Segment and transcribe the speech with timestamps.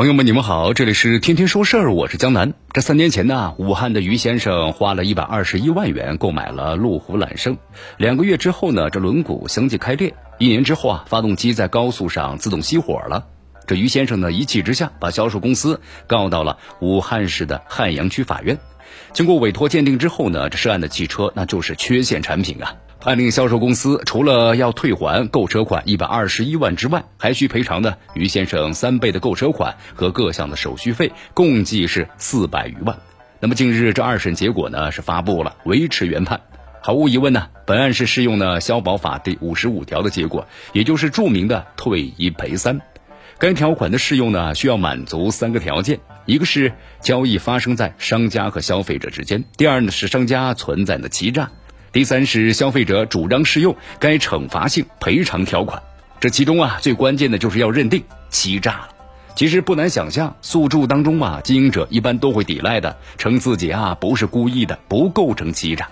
[0.00, 2.54] 朋友们，你们好，这里是天天说事儿，我是江南。
[2.72, 7.58] 这三年前呢，武汉的于先生花了一百二十一万元购买了路虎揽胜，
[7.98, 13.26] 两个月之后呢，这轮毂相继开裂，一年之后啊，发动机在高速上自动熄火了。
[13.66, 18.58] 这于先生呢，一气之下把销售公司告到了武汉市的汉阳区法院。
[19.12, 22.72] 经过委托鉴定之后呢，这涉案的汽车那就是缺陷产品啊。
[23.00, 32.98] 判令销售公司除了要退还购车款一百二十一万之外，还需赔偿呢于先生三倍的购车款和各项的手续费，共计是四百余万。
[33.40, 36.42] 那么近日这二审结果呢是发布了，维持原判。
[36.82, 42.82] 毫无疑问呢，本案是适用呢消保法第五十五条的结果，也就是著名的退一赔三。
[43.38, 51.50] 该条款的适用呢需要满足三个条件：一个是交易发生在商家和消费者之间；第二呢是商家存在的欺诈。
[51.92, 55.82] 第三是消费者主张适用该惩罚性赔偿条款，
[56.20, 58.88] 这其中啊最关键的就是要认定欺诈了。
[59.34, 65.88] 其实不难想象，诉诸当中啊，经营者一般都会抵赖的，称自己啊不是故意的，不构成欺诈。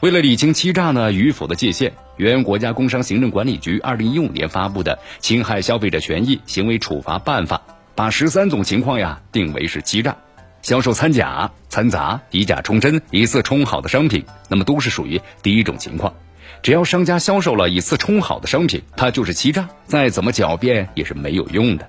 [0.00, 7.62] 为了理清欺诈呢与否的界限，原国家工商行政管理局二零一五年发布的《侵害消费者权益行为处罚办法》，
[7.94, 10.16] 把十三种情况呀定为是欺诈。
[10.62, 16.14] 销售掺假、掺杂、以假充真、以次充好的商品，那么都是属于第一种情况。
[16.62, 21.88] 只要商家销售了以次充好的商品，它就是欺诈，再怎么狡辩也是没有用的。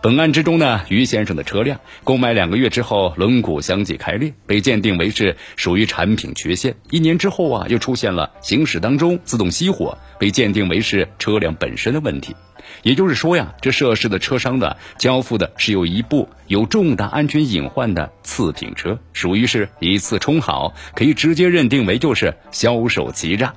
[0.00, 6.76] 本案之中呢，于先生的车辆购买两个月之后，轮毂相继开裂，被鉴定为是属于产品缺陷。
[6.90, 12.36] 一年之后啊，又出现了行驶当中自动熄火，被鉴定为是车辆本身的问题。
[12.82, 23.54] 也就是说呀，这涉事的车商的交付的是有一部有重大安全隐患的次品车，属于是一次充好，可以直接认定为就是销售欺诈。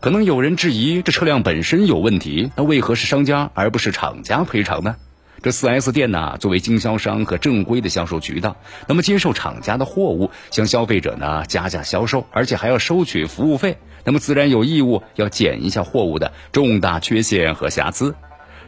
[0.00, 4.96] 可能有人质疑，这车辆本身有问题，那为何是商家而不是厂家赔偿呢？
[5.42, 8.56] 这 4S 店呢，作为经销商和正规的销售渠道，
[8.86, 18.14] 那么接受厂家的货物，向消费者呢加价销售，而且还要收取服务费，那么自然有义务要检一下货物的重大缺陷和瑕疵。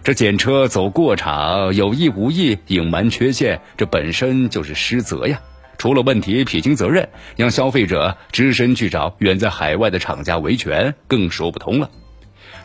[0.04, 5.40] 这检车走过场，有意无意隐瞒缺陷，这本身就是失责呀。
[5.78, 11.88] 出了问题撇清责任，让消费者只身去找远在海外的厂家维权，更说不通了。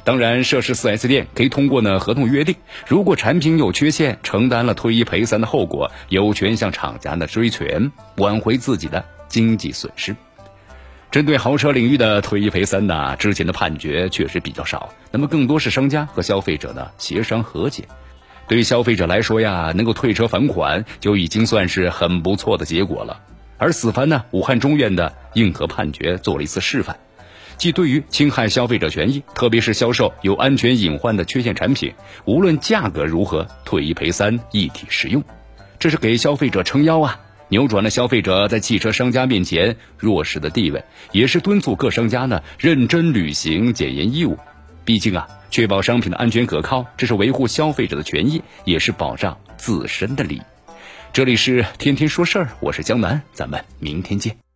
[0.04, 2.56] 当然，涉事 4S 店可以通过呢合同约定，
[2.88, 10.16] 如果产品有缺陷，承担了退一赔三的后果，有权向厂家呢追权，挽回自己的经济损失。
[11.10, 17.86] 针对豪车领域的退一赔三呢，之前的判决确实比较少，那么更多是商家和消费者呢协商和解。
[18.48, 23.22] 对于消费者来说呀，能够退车返款就已经算是很不错的结果了。
[23.58, 26.98] 而此番呢，武汉中院的硬核判决做了一次示范。
[27.58, 31.94] 即对于侵害消费者权益，特别是销售有安全隐患的缺陷产品，
[32.26, 35.24] 无论价格如何，退一赔三一体适用，
[35.80, 37.20] 这是给消费者撑腰啊，
[37.50, 44.38] 扭转了消费者在汽车商家面前弱势的地位，也是敦促各商家呢认真履行检验义务。
[44.84, 50.42] 毕竟啊，确保商品的安全可靠，这是维护消费者的权益，也是保障自身的利益。
[51.14, 54.47] 这里是天天说事儿，我是江南，咱们明天见。